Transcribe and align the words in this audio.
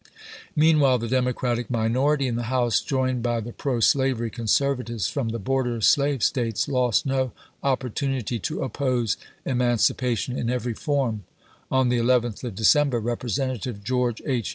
Meanwhile 0.55 0.97
the 0.97 1.07
Democratic 1.07 1.69
minority 1.69 2.25
in 2.25 2.35
the 2.35 2.49
House, 2.49 2.81
joined 2.81 3.21
by 3.21 3.39
the 3.39 3.53
pro 3.53 3.79
slavery 3.79 4.31
conserva 4.31 4.83
tives 4.83 5.07
from 5.11 5.29
the 5.29 5.37
border 5.37 5.79
slave 5.79 6.23
States, 6.23 6.67
lost 6.67 7.05
no 7.05 7.33
oppor 7.63 7.93
tunity 7.93 8.41
to 8.41 8.63
oppose 8.63 9.15
emancipation 9.45 10.35
in 10.35 10.49
every 10.49 10.73
form. 10.73 11.23
On 11.69 11.89
the 11.89 11.99
11th 11.99 12.43
of 12.43 12.55
December 12.55 12.99
Representative 12.99 13.83
George 13.83 14.23
H. 14.25 14.49